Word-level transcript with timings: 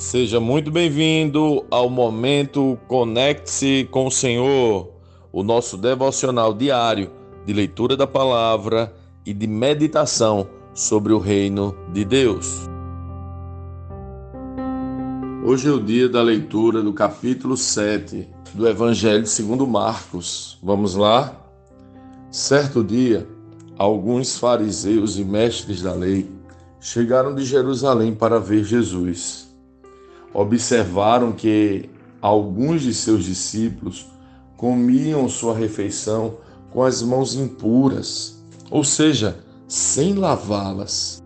Seja 0.00 0.40
muito 0.40 0.70
bem-vindo 0.70 1.62
ao 1.70 1.90
momento 1.90 2.78
Conecte-se 2.88 3.86
com 3.90 4.06
o 4.06 4.10
Senhor, 4.10 4.90
o 5.30 5.42
nosso 5.42 5.76
devocional 5.76 6.54
diário 6.54 7.10
de 7.44 7.52
leitura 7.52 7.98
da 7.98 8.06
palavra 8.06 8.94
e 9.26 9.34
de 9.34 9.46
meditação 9.46 10.48
sobre 10.72 11.12
o 11.12 11.18
reino 11.18 11.76
de 11.92 12.02
Deus. 12.06 12.66
Hoje 15.44 15.68
é 15.68 15.70
o 15.70 15.78
dia 15.78 16.08
da 16.08 16.22
leitura 16.22 16.80
do 16.80 16.94
capítulo 16.94 17.54
7 17.54 18.26
do 18.54 18.66
Evangelho 18.66 19.26
segundo 19.26 19.66
Marcos. 19.66 20.58
Vamos 20.62 20.94
lá? 20.94 21.36
Certo 22.30 22.82
dia, 22.82 23.28
alguns 23.76 24.38
fariseus 24.38 25.18
e 25.18 25.24
mestres 25.26 25.82
da 25.82 25.92
lei 25.92 26.26
chegaram 26.80 27.34
de 27.34 27.44
Jerusalém 27.44 28.14
para 28.14 28.40
ver 28.40 28.64
Jesus 28.64 29.49
observaram 30.32 31.32
que 31.32 31.90
alguns 32.20 32.82
de 32.82 32.94
seus 32.94 33.24
discípulos 33.24 34.06
comiam 34.56 35.28
sua 35.28 35.54
refeição 35.56 36.34
com 36.70 36.82
as 36.82 37.02
mãos 37.02 37.34
impuras, 37.34 38.42
ou 38.70 38.84
seja, 38.84 39.38
sem 39.66 40.14
lavá-las. 40.14 41.22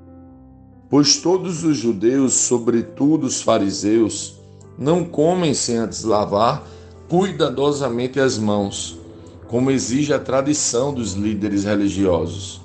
Pois 0.89 1.19
todos 1.19 1.65
os 1.65 1.77
judeus, 1.77 2.35
sobretudo 2.35 3.27
os 3.27 3.43
fariseus, 3.43 4.41
não 4.79 5.05
comem 5.05 5.53
sem 5.53 5.77
antes 5.77 6.05
lavar 6.05 6.67
cuidadosamente 7.09 8.19
as 8.19 8.39
mãos, 8.39 8.99
como 9.49 9.71
exige 9.71 10.13
a 10.13 10.19
tradição 10.19 10.93
dos 10.95 11.13
líderes 11.13 11.65
religiosos. 11.65 12.61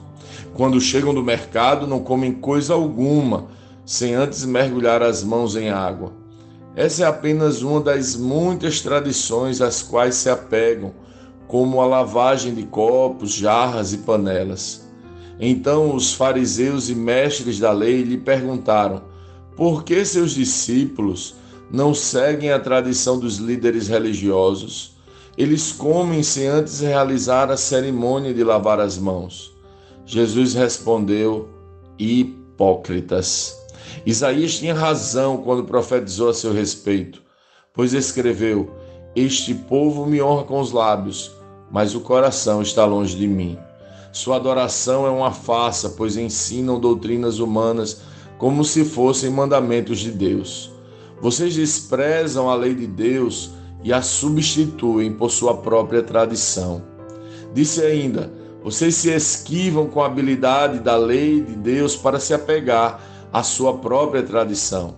Quando 0.54 0.80
chegam 0.80 1.14
do 1.14 1.24
mercado, 1.24 1.86
não 1.86 2.00
comem 2.00 2.32
coisa 2.34 2.74
alguma 2.74 3.48
sem 3.86 4.14
antes 4.14 4.46
mergulhar 4.46 5.02
as 5.02 5.24
mãos 5.24 5.56
em 5.56 5.70
água 5.70 6.19
essa 6.80 7.04
é 7.04 7.06
apenas 7.06 7.62
uma 7.62 7.82
das 7.82 8.16
muitas 8.16 8.80
tradições 8.80 9.60
às 9.60 9.82
quais 9.82 10.16
se 10.16 10.30
apegam, 10.30 10.94
como 11.46 11.82
a 11.82 11.86
lavagem 11.86 12.54
de 12.54 12.64
copos, 12.64 13.34
jarras 13.34 13.92
e 13.92 13.98
panelas. 13.98 14.88
Então 15.42 15.94
os 15.94 16.14
fariseus 16.14 16.88
e 16.88 16.96
mestres 16.96 17.60
da 17.60 17.74
lei 17.74 18.04
lhe 18.04 18.18
perguntaram: 18.18 19.02
por 19.58 19.84
que 19.84 20.06
seus 20.06 20.32
discípulos 20.32 21.36
não 21.70 21.94
seguem 21.94 22.54
a 22.54 22.60
tradição 22.62 23.20
dos 23.20 23.40
líderes 23.40 23.90
religiosos? 23.90 24.96
Eles 25.38 25.74
comem 25.74 26.24
sem 26.24 26.48
antes 26.48 26.80
realizar 26.80 27.52
a 27.52 27.58
cerimônia 27.58 28.34
de 28.34 28.42
lavar 28.42 28.80
as 28.80 28.98
mãos. 28.98 29.52
Jesus 30.06 30.54
respondeu: 30.54 31.50
Hipócritas. 32.00 33.59
Isaías 34.06 34.58
tinha 34.58 34.74
razão 34.74 35.38
quando 35.38 35.64
profetizou 35.64 36.30
a 36.30 36.34
seu 36.34 36.54
respeito, 36.54 37.22
pois 37.74 37.94
escreveu: 37.94 38.72
Este 39.16 39.54
povo 39.54 40.06
me 40.06 40.22
honra 40.22 40.44
com 40.44 40.60
os 40.60 40.72
lábios, 40.72 41.32
mas 41.72 41.96
o 41.96 42.02
coração 42.02 42.62
está 42.62 42.86
longe 42.86 43.16
de 43.16 43.28
mim. 43.28 43.58
Sua 44.12 44.38
adoração 44.38 45.06
é 45.06 45.10
uma 45.10 45.32
farsa, 45.32 45.90
pois 45.90 46.18
ensinam 46.18 46.80
doutrinas 46.80 47.40
humanas 47.40 48.02
como 48.38 48.64
se 48.64 48.84
fossem 48.86 49.30
mandamentos 49.30 50.00
de 50.00 50.12
Deus. 50.12 50.72
Vocês 51.22 51.54
desprezam 51.54 52.50
a 52.50 52.56
lei 52.56 52.74
de 52.74 52.88
Deus 52.88 53.52
e 53.84 53.94
a 53.94 54.02
substituem 54.02 55.12
por 55.14 55.30
sua 55.30 55.58
própria 55.58 56.02
tradição. 56.02 56.82
Disse 57.54 57.82
ainda: 57.84 58.32
Vocês 58.64 58.96
se 58.96 59.10
esquivam 59.10 59.88
com 59.88 60.02
a 60.02 60.06
habilidade 60.06 60.80
da 60.80 60.96
lei 60.96 61.42
de 61.42 61.56
Deus 61.56 61.96
para 61.96 62.20
se 62.20 62.34
apegar 62.34 63.02
a 63.32 63.44
sua 63.44 63.78
própria 63.78 64.24
tradição. 64.24 64.96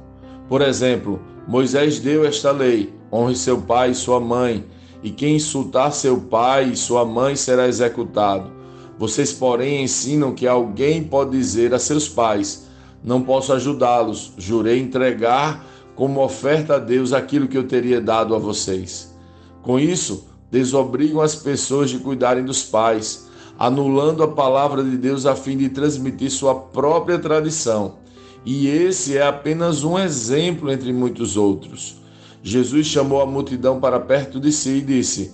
Por 0.47 0.61
exemplo, 0.61 1.21
Moisés 1.47 1.99
deu 1.99 2.25
esta 2.25 2.51
lei: 2.51 2.93
honre 3.11 3.35
seu 3.35 3.61
pai 3.61 3.91
e 3.91 3.95
sua 3.95 4.19
mãe, 4.19 4.65
e 5.03 5.09
quem 5.09 5.35
insultar 5.35 5.91
seu 5.91 6.17
pai 6.17 6.69
e 6.69 6.77
sua 6.77 7.05
mãe 7.05 7.35
será 7.35 7.67
executado. 7.67 8.51
Vocês, 8.97 9.33
porém, 9.33 9.83
ensinam 9.83 10.33
que 10.33 10.47
alguém 10.47 11.03
pode 11.03 11.31
dizer 11.31 11.73
a 11.73 11.79
seus 11.79 12.07
pais: 12.07 12.67
Não 13.03 13.21
posso 13.21 13.51
ajudá-los, 13.53 14.33
jurei 14.37 14.79
entregar 14.79 15.65
como 15.95 16.23
oferta 16.23 16.75
a 16.75 16.79
Deus 16.79 17.13
aquilo 17.13 17.47
que 17.47 17.57
eu 17.57 17.67
teria 17.67 17.99
dado 17.99 18.35
a 18.35 18.39
vocês. 18.39 19.13
Com 19.61 19.79
isso, 19.79 20.27
desobrigam 20.49 21.21
as 21.21 21.35
pessoas 21.35 21.89
de 21.89 21.99
cuidarem 21.99 22.43
dos 22.43 22.63
pais, 22.63 23.27
anulando 23.57 24.23
a 24.23 24.27
palavra 24.27 24.83
de 24.83 24.97
Deus 24.97 25.25
a 25.25 25.35
fim 25.35 25.57
de 25.57 25.69
transmitir 25.69 26.31
sua 26.31 26.55
própria 26.55 27.19
tradição 27.19 28.00
e 28.45 28.67
esse 28.67 29.17
é 29.17 29.25
apenas 29.25 29.83
um 29.83 29.97
exemplo 29.99 30.71
entre 30.71 30.91
muitos 30.91 31.37
outros. 31.37 32.01
Jesus 32.43 32.87
chamou 32.87 33.21
a 33.21 33.25
multidão 33.25 33.79
para 33.79 33.99
perto 33.99 34.39
de 34.39 34.51
si 34.51 34.77
e 34.77 34.81
disse: 34.81 35.33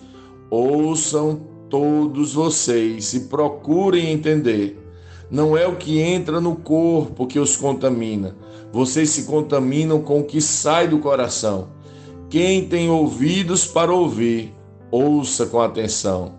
Ouçam 0.49 1.39
todos 1.69 2.33
vocês 2.33 3.13
e 3.13 3.21
procurem 3.21 4.11
entender. 4.11 4.83
Não 5.29 5.57
é 5.57 5.67
o 5.67 5.75
que 5.75 5.99
entra 5.99 6.39
no 6.39 6.55
corpo 6.55 7.27
que 7.27 7.39
os 7.39 7.55
contamina. 7.55 8.35
Vocês 8.71 9.09
se 9.09 9.23
contaminam 9.23 10.01
com 10.01 10.19
o 10.19 10.23
que 10.23 10.41
sai 10.41 10.87
do 10.87 10.99
coração. 10.99 11.69
Quem 12.29 12.67
tem 12.67 12.89
ouvidos 12.89 13.65
para 13.65 13.93
ouvir, 13.93 14.53
ouça 14.91 15.45
com 15.45 15.61
atenção. 15.61 16.33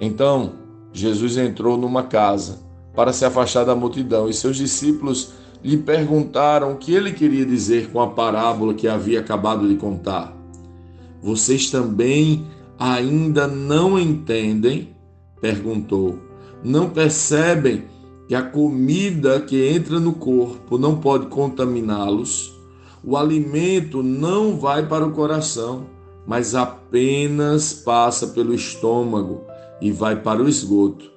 Então, 0.00 0.52
Jesus 0.92 1.36
entrou 1.36 1.76
numa 1.76 2.04
casa 2.04 2.60
para 2.94 3.12
se 3.12 3.24
afastar 3.24 3.64
da 3.64 3.74
multidão 3.74 4.28
e 4.28 4.34
seus 4.34 4.56
discípulos 4.56 5.32
lhe 5.62 5.76
perguntaram 5.76 6.72
o 6.72 6.76
que 6.76 6.94
ele 6.94 7.12
queria 7.12 7.44
dizer 7.44 7.90
com 7.90 8.00
a 8.00 8.08
parábola 8.08 8.74
que 8.74 8.86
havia 8.86 9.20
acabado 9.20 9.68
de 9.68 9.76
contar. 9.76 10.36
Vocês 11.22 11.70
também 11.70 12.46
ainda 12.78 13.46
não 13.46 13.98
entendem? 13.98 14.96
perguntou. 15.40 16.18
Não 16.64 16.90
percebem 16.90 17.84
que 18.26 18.34
a 18.34 18.42
comida 18.42 19.40
que 19.40 19.68
entra 19.68 19.98
no 20.00 20.12
corpo 20.12 20.76
não 20.76 20.98
pode 20.98 21.26
contaminá-los? 21.26 22.52
O 23.02 23.16
alimento 23.16 24.02
não 24.02 24.58
vai 24.58 24.86
para 24.86 25.06
o 25.06 25.12
coração, 25.12 25.86
mas 26.26 26.54
apenas 26.54 27.72
passa 27.72 28.28
pelo 28.28 28.52
estômago 28.52 29.42
e 29.80 29.90
vai 29.90 30.16
para 30.16 30.42
o 30.42 30.48
esgoto. 30.48 31.10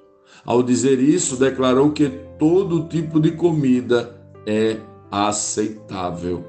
Ao 0.44 0.62
dizer 0.62 1.00
isso, 1.00 1.36
declarou 1.36 1.90
que 1.90 2.08
todo 2.38 2.88
tipo 2.88 3.20
de 3.20 3.32
comida 3.32 4.21
é 4.46 4.78
aceitável. 5.10 6.44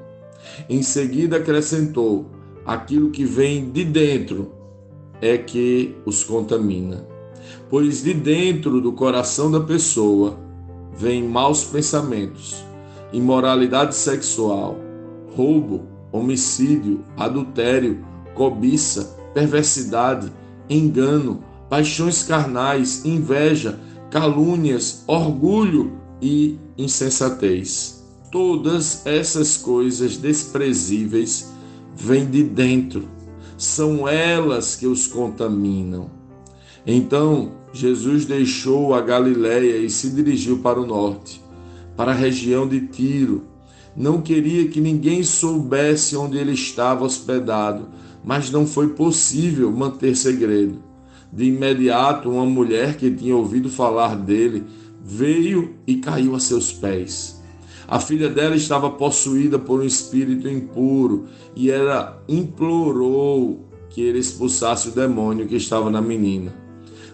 Em 0.68 0.82
seguida 0.82 1.36
acrescentou: 1.36 2.26
aquilo 2.64 3.10
que 3.10 3.24
vem 3.24 3.70
de 3.70 3.84
dentro 3.84 4.52
é 5.20 5.38
que 5.38 5.96
os 6.04 6.24
contamina. 6.24 7.06
Pois 7.68 8.02
de 8.02 8.14
dentro 8.14 8.80
do 8.80 8.92
coração 8.92 9.50
da 9.50 9.60
pessoa 9.60 10.38
vêm 10.96 11.22
maus 11.22 11.64
pensamentos, 11.64 12.64
imoralidade 13.12 13.94
sexual, 13.94 14.76
roubo, 15.34 15.82
homicídio, 16.12 17.04
adultério, 17.16 18.04
cobiça, 18.34 19.16
perversidade, 19.34 20.32
engano, 20.68 21.42
paixões 21.68 22.22
carnais, 22.22 23.04
inveja, 23.04 23.80
calúnias, 24.10 25.02
orgulho 25.06 25.92
e 26.22 26.58
insensatez. 26.76 28.04
Todas 28.30 29.06
essas 29.06 29.56
coisas 29.56 30.16
desprezíveis 30.16 31.52
vêm 31.96 32.26
de 32.26 32.42
dentro, 32.42 33.08
são 33.56 34.08
elas 34.08 34.74
que 34.74 34.86
os 34.86 35.06
contaminam. 35.06 36.10
Então 36.86 37.52
Jesus 37.72 38.24
deixou 38.24 38.94
a 38.94 39.00
Galiléia 39.00 39.78
e 39.78 39.88
se 39.88 40.10
dirigiu 40.10 40.58
para 40.58 40.80
o 40.80 40.86
norte, 40.86 41.40
para 41.96 42.12
a 42.12 42.14
região 42.14 42.66
de 42.68 42.80
Tiro. 42.88 43.44
Não 43.96 44.20
queria 44.20 44.68
que 44.68 44.80
ninguém 44.80 45.22
soubesse 45.22 46.16
onde 46.16 46.36
ele 46.36 46.52
estava 46.52 47.04
hospedado, 47.04 47.88
mas 48.24 48.50
não 48.50 48.66
foi 48.66 48.88
possível 48.88 49.70
manter 49.70 50.16
segredo. 50.16 50.82
De 51.32 51.44
imediato, 51.44 52.30
uma 52.30 52.46
mulher 52.46 52.96
que 52.96 53.10
tinha 53.10 53.36
ouvido 53.36 53.68
falar 53.68 54.16
dele 54.16 54.64
veio 55.04 55.74
e 55.86 55.96
caiu 55.96 56.34
a 56.34 56.40
seus 56.40 56.72
pés. 56.72 57.42
A 57.86 58.00
filha 58.00 58.30
dela 58.30 58.56
estava 58.56 58.90
possuída 58.90 59.58
por 59.58 59.80
um 59.80 59.84
espírito 59.84 60.48
impuro 60.48 61.26
e 61.54 61.70
ela 61.70 62.24
implorou 62.26 63.68
que 63.90 64.00
ele 64.00 64.18
expulsasse 64.18 64.88
o 64.88 64.92
demônio 64.92 65.46
que 65.46 65.56
estava 65.56 65.90
na 65.90 66.00
menina. 66.00 66.54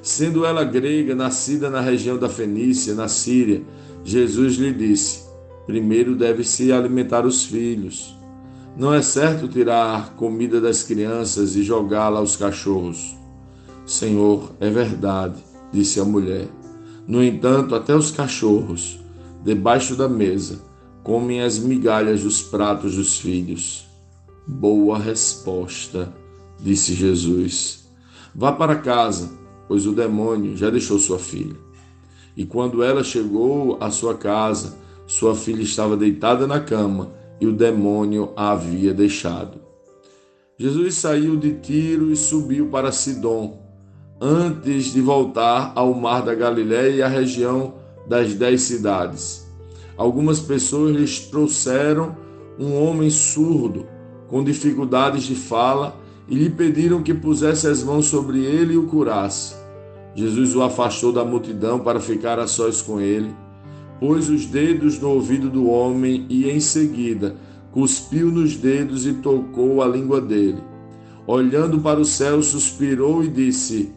Sendo 0.00 0.46
ela 0.46 0.62
grega, 0.62 1.14
nascida 1.14 1.68
na 1.68 1.80
região 1.80 2.16
da 2.16 2.28
Fenícia, 2.28 2.94
na 2.94 3.08
Síria, 3.08 3.62
Jesus 4.04 4.54
lhe 4.54 4.72
disse: 4.72 5.24
Primeiro 5.66 6.16
deve-se 6.16 6.72
alimentar 6.72 7.26
os 7.26 7.44
filhos. 7.44 8.16
Não 8.78 8.94
é 8.94 9.02
certo 9.02 9.48
tirar 9.48 10.14
comida 10.14 10.60
das 10.60 10.84
crianças 10.84 11.56
e 11.56 11.62
jogá-la 11.62 12.20
aos 12.20 12.36
cachorros. 12.36 13.16
Senhor, 13.84 14.52
é 14.60 14.70
verdade, 14.70 15.42
disse 15.72 16.00
a 16.00 16.04
mulher 16.04 16.48
no 17.10 17.24
entanto, 17.24 17.74
até 17.74 17.92
os 17.92 18.12
cachorros, 18.12 19.00
debaixo 19.42 19.96
da 19.96 20.08
mesa, 20.08 20.62
comem 21.02 21.42
as 21.42 21.58
migalhas 21.58 22.22
dos 22.22 22.40
pratos 22.40 22.94
dos 22.94 23.18
filhos. 23.18 23.84
Boa 24.46 24.96
resposta, 24.96 26.14
disse 26.60 26.94
Jesus. 26.94 27.90
Vá 28.32 28.52
para 28.52 28.76
casa, 28.76 29.28
pois 29.66 29.88
o 29.88 29.92
demônio 29.92 30.56
já 30.56 30.70
deixou 30.70 31.00
sua 31.00 31.18
filha. 31.18 31.56
E 32.36 32.46
quando 32.46 32.80
ela 32.80 33.02
chegou 33.02 33.76
à 33.80 33.90
sua 33.90 34.14
casa, 34.14 34.78
sua 35.04 35.34
filha 35.34 35.62
estava 35.62 35.96
deitada 35.96 36.46
na 36.46 36.60
cama 36.60 37.10
e 37.40 37.46
o 37.48 37.52
demônio 37.52 38.32
a 38.36 38.52
havia 38.52 38.94
deixado. 38.94 39.60
Jesus 40.56 40.94
saiu 40.94 41.36
de 41.36 41.54
Tiro 41.54 42.12
e 42.12 42.14
subiu 42.14 42.68
para 42.68 42.92
Sidom, 42.92 43.60
antes 44.20 44.92
de 44.92 45.00
voltar 45.00 45.72
ao 45.74 45.94
mar 45.94 46.22
da 46.22 46.34
Galiléia 46.34 46.90
e 46.90 47.02
à 47.02 47.08
região 47.08 47.74
das 48.06 48.34
dez 48.34 48.62
cidades. 48.62 49.48
Algumas 49.96 50.40
pessoas 50.40 50.94
lhes 50.94 51.20
trouxeram 51.20 52.16
um 52.58 52.74
homem 52.82 53.08
surdo, 53.08 53.86
com 54.28 54.44
dificuldades 54.44 55.22
de 55.22 55.34
fala, 55.34 55.96
e 56.28 56.34
lhe 56.34 56.50
pediram 56.50 57.02
que 57.02 57.14
pusesse 57.14 57.66
as 57.66 57.82
mãos 57.82 58.06
sobre 58.06 58.44
ele 58.44 58.74
e 58.74 58.76
o 58.76 58.86
curasse. 58.86 59.54
Jesus 60.14 60.54
o 60.54 60.62
afastou 60.62 61.12
da 61.12 61.24
multidão 61.24 61.80
para 61.80 61.98
ficar 61.98 62.38
a 62.38 62.46
sós 62.46 62.82
com 62.82 63.00
ele, 63.00 63.34
pôs 63.98 64.28
os 64.28 64.46
dedos 64.46 64.98
no 64.98 65.10
ouvido 65.10 65.48
do 65.48 65.68
homem 65.68 66.26
e, 66.28 66.48
em 66.48 66.60
seguida, 66.60 67.36
cuspiu 67.72 68.30
nos 68.30 68.56
dedos 68.56 69.06
e 69.06 69.14
tocou 69.14 69.82
a 69.82 69.86
língua 69.86 70.20
dele. 70.20 70.62
Olhando 71.26 71.78
para 71.80 72.00
o 72.00 72.04
céu, 72.04 72.42
suspirou 72.42 73.22
e 73.22 73.28
disse: 73.28 73.92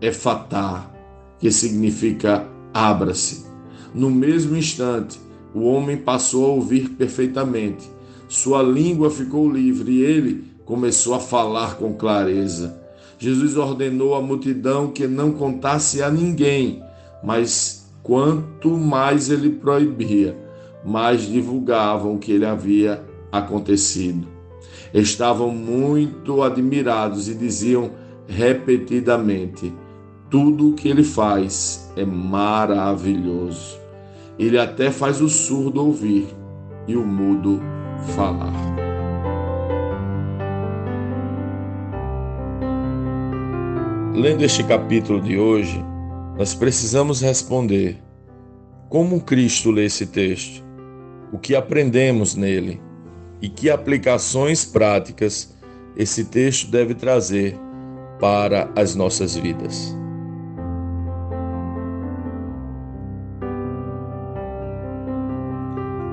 Efatá, 0.00 0.90
que 1.38 1.50
significa 1.50 2.46
abra-se. 2.72 3.46
No 3.94 4.10
mesmo 4.10 4.56
instante, 4.56 5.18
o 5.54 5.62
homem 5.62 5.96
passou 5.96 6.44
a 6.44 6.48
ouvir 6.54 6.90
perfeitamente. 6.90 7.88
Sua 8.28 8.62
língua 8.62 9.10
ficou 9.10 9.50
livre 9.50 9.90
e 9.92 10.02
ele 10.02 10.44
começou 10.64 11.14
a 11.14 11.20
falar 11.20 11.76
com 11.76 11.94
clareza. 11.94 12.78
Jesus 13.18 13.56
ordenou 13.56 14.14
à 14.14 14.20
multidão 14.22 14.88
que 14.88 15.06
não 15.06 15.32
contasse 15.32 16.02
a 16.02 16.10
ninguém, 16.10 16.82
mas 17.24 17.90
quanto 18.02 18.76
mais 18.76 19.30
ele 19.30 19.50
proibia, 19.50 20.36
mais 20.84 21.22
divulgavam 21.22 22.14
o 22.14 22.18
que 22.18 22.32
ele 22.32 22.46
havia 22.46 23.02
acontecido. 23.32 24.28
Estavam 24.94 25.50
muito 25.50 26.42
admirados 26.42 27.28
e 27.28 27.34
diziam 27.34 27.90
repetidamente: 28.26 29.72
tudo 30.30 30.70
o 30.70 30.72
que 30.74 30.88
ele 30.88 31.04
faz 31.04 31.92
é 31.96 32.04
maravilhoso. 32.04 33.78
Ele 34.38 34.58
até 34.58 34.90
faz 34.90 35.20
o 35.20 35.28
surdo 35.28 35.84
ouvir 35.84 36.28
e 36.86 36.96
o 36.96 37.04
mudo 37.04 37.60
falar. 38.14 38.52
Lendo 44.14 44.44
este 44.44 44.64
capítulo 44.64 45.20
de 45.20 45.38
hoje, 45.38 45.84
nós 46.36 46.54
precisamos 46.54 47.20
responder: 47.20 48.02
como 48.88 49.20
Cristo 49.20 49.70
lê 49.70 49.86
esse 49.86 50.06
texto? 50.06 50.64
O 51.32 51.38
que 51.38 51.54
aprendemos 51.54 52.34
nele? 52.34 52.80
e 53.40 53.48
que 53.48 53.70
aplicações 53.70 54.64
práticas 54.64 55.56
esse 55.96 56.24
texto 56.24 56.70
deve 56.70 56.94
trazer 56.94 57.58
para 58.20 58.70
as 58.76 58.94
nossas 58.94 59.36
vidas. 59.36 59.97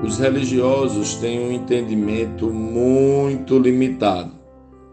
Os 0.06 0.18
religiosos 0.18 1.14
têm 1.16 1.40
um 1.40 1.52
entendimento 1.52 2.48
muito 2.48 3.58
limitado, 3.58 4.32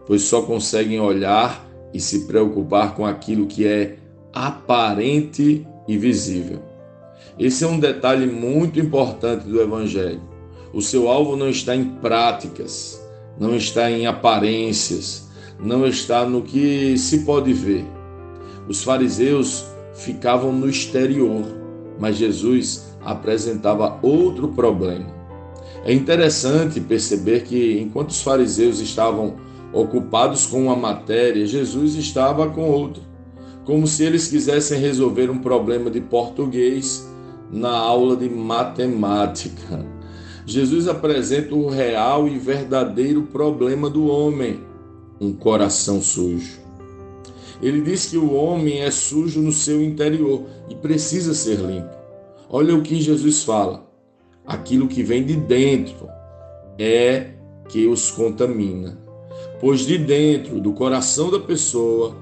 pois 0.06 0.22
só 0.22 0.42
conseguem 0.42 1.00
olhar 1.00 1.64
e 1.92 2.00
se 2.00 2.26
preocupar 2.26 2.94
com 2.94 3.06
aquilo 3.06 3.46
que 3.46 3.66
é 3.66 3.96
aparente 4.32 5.66
e 5.86 5.96
visível. 5.96 6.60
Esse 7.38 7.64
é 7.64 7.66
um 7.66 7.78
detalhe 7.78 8.26
muito 8.26 8.80
importante 8.80 9.46
do 9.46 9.60
Evangelho 9.60 10.34
o 10.74 10.82
seu 10.82 11.08
alvo 11.08 11.36
não 11.36 11.48
está 11.48 11.76
em 11.76 11.84
práticas, 11.84 13.00
não 13.38 13.54
está 13.54 13.88
em 13.88 14.08
aparências, 14.08 15.28
não 15.60 15.86
está 15.86 16.24
no 16.24 16.42
que 16.42 16.98
se 16.98 17.20
pode 17.20 17.52
ver. 17.52 17.84
Os 18.68 18.82
fariseus 18.82 19.64
ficavam 19.94 20.52
no 20.52 20.68
exterior, 20.68 21.44
mas 21.96 22.16
Jesus 22.16 22.93
apresentava 23.04 23.98
outro 24.02 24.48
problema. 24.48 25.06
É 25.84 25.92
interessante 25.92 26.80
perceber 26.80 27.42
que 27.42 27.78
enquanto 27.78 28.10
os 28.10 28.22
fariseus 28.22 28.80
estavam 28.80 29.36
ocupados 29.72 30.46
com 30.46 30.62
uma 30.62 30.76
matéria, 30.76 31.46
Jesus 31.46 31.94
estava 31.94 32.48
com 32.48 32.70
outra, 32.70 33.02
como 33.64 33.86
se 33.86 34.04
eles 34.04 34.28
quisessem 34.28 34.78
resolver 34.78 35.28
um 35.30 35.38
problema 35.38 35.90
de 35.90 36.00
português 36.00 37.06
na 37.50 37.76
aula 37.76 38.16
de 38.16 38.28
matemática. 38.28 39.84
Jesus 40.46 40.88
apresenta 40.88 41.54
o 41.54 41.68
real 41.68 42.28
e 42.28 42.38
verdadeiro 42.38 43.22
problema 43.22 43.90
do 43.90 44.06
homem, 44.06 44.60
um 45.20 45.32
coração 45.32 46.00
sujo. 46.00 46.60
Ele 47.62 47.80
diz 47.80 48.06
que 48.06 48.18
o 48.18 48.32
homem 48.34 48.82
é 48.82 48.90
sujo 48.90 49.40
no 49.40 49.52
seu 49.52 49.82
interior 49.82 50.44
e 50.68 50.74
precisa 50.74 51.34
ser 51.34 51.60
limpo. 51.60 52.03
Olha 52.56 52.72
o 52.72 52.82
que 52.82 53.00
Jesus 53.00 53.42
fala: 53.42 53.84
aquilo 54.46 54.86
que 54.86 55.02
vem 55.02 55.24
de 55.26 55.34
dentro 55.34 56.08
é 56.78 57.32
que 57.68 57.84
os 57.88 58.12
contamina. 58.12 58.96
Pois 59.60 59.80
de 59.80 59.98
dentro 59.98 60.60
do 60.60 60.72
coração 60.72 61.32
da 61.32 61.40
pessoa 61.40 62.14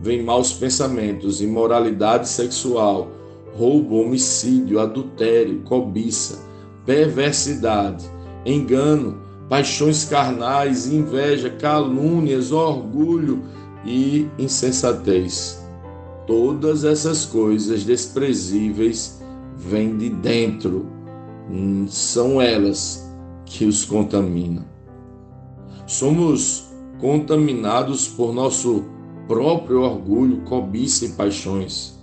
vem 0.00 0.24
maus 0.24 0.52
pensamentos, 0.52 1.40
imoralidade 1.40 2.28
sexual, 2.28 3.12
roubo, 3.54 4.00
homicídio, 4.00 4.80
adultério, 4.80 5.62
cobiça 5.62 6.44
perversidade, 6.84 8.10
engano, 8.44 9.20
paixões 9.48 10.04
carnais, 10.04 10.88
inveja, 10.88 11.48
calúnias, 11.48 12.50
orgulho 12.50 13.44
e 13.84 14.26
insensatez. 14.36 15.64
Todas 16.26 16.82
essas 16.82 17.24
coisas 17.24 17.84
desprezíveis 17.84 19.24
vêm 19.66 19.96
de 19.96 20.08
dentro, 20.08 20.86
hum, 21.50 21.86
são 21.88 22.40
elas 22.40 23.10
que 23.44 23.64
os 23.64 23.84
contaminam. 23.84 24.64
Somos 25.86 26.70
contaminados 27.00 28.08
por 28.08 28.32
nosso 28.32 28.84
próprio 29.28 29.82
orgulho, 29.82 30.42
cobiça 30.42 31.04
e 31.04 31.10
paixões. 31.10 31.96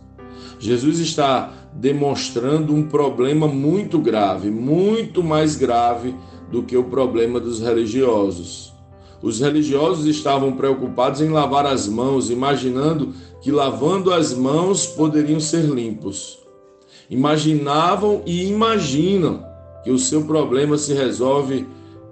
Jesus 0.59 0.99
está 0.99 1.51
demonstrando 1.73 2.73
um 2.73 2.87
problema 2.87 3.47
muito 3.47 3.97
grave, 3.99 4.51
muito 4.51 5.23
mais 5.23 5.55
grave 5.55 6.15
do 6.51 6.63
que 6.63 6.77
o 6.77 6.83
problema 6.83 7.39
dos 7.39 7.59
religiosos. 7.59 8.73
Os 9.21 9.39
religiosos 9.39 10.05
estavam 10.05 10.51
preocupados 10.51 11.21
em 11.21 11.29
lavar 11.29 11.65
as 11.65 11.87
mãos, 11.87 12.29
imaginando 12.29 13.13
que 13.41 13.51
lavando 13.51 14.13
as 14.13 14.33
mãos 14.33 14.85
poderiam 14.85 15.39
ser 15.39 15.63
limpos. 15.63 16.42
Imaginavam 17.13 18.23
e 18.25 18.47
imaginam 18.47 19.45
que 19.83 19.91
o 19.91 19.99
seu 19.99 20.23
problema 20.23 20.79
se 20.79 20.95
resolve 20.95 21.67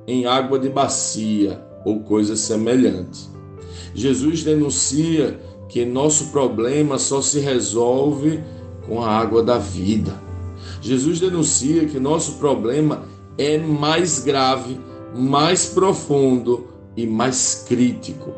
em 0.05 0.27
água 0.27 0.59
de 0.59 0.69
bacia 0.69 1.59
ou 1.83 2.01
coisa 2.01 2.35
semelhante. 2.35 3.27
Jesus 3.95 4.43
denuncia 4.43 5.39
que 5.67 5.83
nosso 5.85 6.27
problema 6.27 6.99
só 6.99 7.19
se 7.19 7.39
resolve 7.39 8.43
com 8.85 9.01
a 9.01 9.09
água 9.09 9.41
da 9.41 9.57
vida. 9.57 10.13
Jesus 10.83 11.19
denuncia 11.19 11.85
que 11.85 11.99
nosso 11.99 12.33
problema 12.33 13.01
é 13.39 13.57
mais 13.57 14.19
grave, 14.19 14.79
mais 15.15 15.65
profundo 15.65 16.67
e 16.95 17.07
mais 17.07 17.65
crítico. 17.67 18.35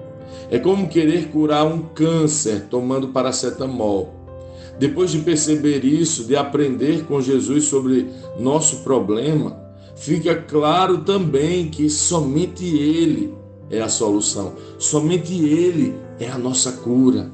É 0.50 0.58
como 0.58 0.88
querer 0.88 1.28
curar 1.28 1.66
um 1.66 1.82
câncer 1.82 2.68
tomando 2.70 3.10
paracetamol. 3.10 4.23
Depois 4.80 5.12
de 5.12 5.20
perceber 5.20 5.86
isso, 5.86 6.26
de 6.26 6.36
aprender 6.36 7.06
com 7.06 7.22
Jesus 7.22 7.66
sobre 7.66 8.08
nosso 8.40 8.78
problema, 8.78 9.56
fica 9.96 10.36
claro 10.36 11.00
também 11.00 11.70
que 11.70 11.90
somente 11.90 12.66
Ele 12.66 13.34
é 13.70 13.82
a 13.82 13.88
solução, 13.88 14.54
somente 14.80 15.34
Ele 15.34 15.96
é 16.20 16.28
a 16.28 16.38
nossa 16.38 16.72
cura. 16.72 17.32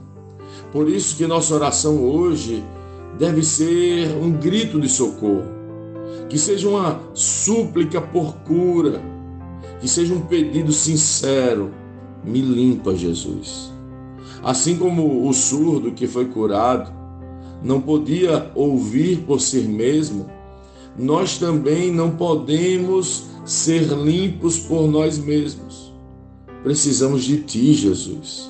Por 0.72 0.90
isso 0.90 1.16
que 1.16 1.26
nossa 1.26 1.56
oração 1.56 2.04
hoje 2.04 2.64
deve 3.18 3.42
ser 3.42 4.16
um 4.22 4.32
grito 4.32 4.80
de 4.80 4.90
socorro, 4.90 5.46
que 6.28 6.38
seja 6.38 6.68
uma 6.68 7.02
súplica 7.14 8.02
por 8.02 8.36
cura, 8.40 9.02
que 9.80 9.88
seja 9.88 10.14
um 10.14 10.22
pedido 10.22 10.74
sincero: 10.74 11.72
me 12.24 12.42
limpa, 12.42 12.96
Jesus. 12.96 13.72
Assim 14.44 14.78
como 14.78 15.28
o 15.28 15.34
surdo 15.34 15.92
que 15.92 16.06
foi 16.06 16.26
curado 16.26 16.99
não 17.64 17.82
podia 17.82 18.52
ouvir 18.56 19.20
por 19.20 19.42
si 19.42 19.62
mesmo, 19.62 20.30
nós 20.98 21.38
também 21.38 21.92
não 21.92 22.12
podemos 22.12 23.26
ser 23.46 23.84
limpos 23.94 24.60
por 24.60 24.88
nós 24.88 25.18
mesmos. 25.18 25.94
Precisamos 26.64 27.24
de 27.24 27.38
Ti, 27.42 27.74
Jesus. 27.74 28.50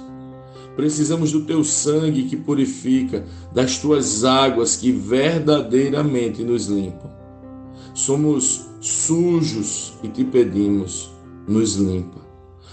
Precisamos 0.76 1.32
do 1.32 1.42
Teu 1.46 1.64
sangue 1.64 2.24
que 2.24 2.36
purifica, 2.36 3.26
das 3.54 3.78
Tuas 3.78 4.24
águas 4.24 4.76
que 4.76 4.92
verdadeiramente 4.92 6.44
nos 6.44 6.68
limpam. 6.68 7.10
Somos 7.94 8.66
sujos 8.80 9.94
e 10.02 10.08
te 10.08 10.24
pedimos, 10.24 11.12
nos 11.48 11.76
limpa. 11.76 12.20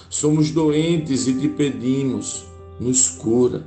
Somos 0.08 0.50
doentes 0.50 1.26
e 1.26 1.34
te 1.34 1.48
pedimos, 1.48 2.44
nos 2.78 3.08
cura. 3.08 3.66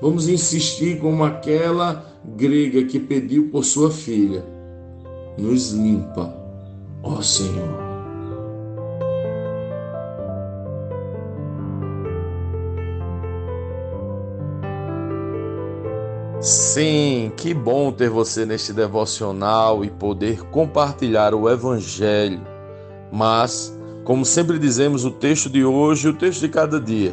Vamos 0.00 0.28
insistir 0.28 0.98
como 1.00 1.24
aquela 1.24 2.04
grega 2.24 2.84
que 2.84 2.98
pediu 2.98 3.48
por 3.50 3.64
sua 3.64 3.90
filha, 3.90 4.44
nos 5.36 5.72
limpa, 5.72 6.34
ó 7.02 7.20
Senhor. 7.20 7.88
Sim, 16.40 17.32
que 17.36 17.52
bom 17.52 17.90
ter 17.90 18.08
você 18.08 18.46
neste 18.46 18.72
devocional 18.72 19.84
e 19.84 19.90
poder 19.90 20.44
compartilhar 20.44 21.34
o 21.34 21.50
Evangelho. 21.50 22.40
Mas, 23.10 23.76
como 24.04 24.24
sempre 24.24 24.56
dizemos, 24.56 25.04
o 25.04 25.10
texto 25.10 25.50
de 25.50 25.64
hoje 25.64 26.06
e 26.06 26.10
o 26.10 26.14
texto 26.14 26.42
de 26.42 26.48
cada 26.48 26.80
dia 26.80 27.12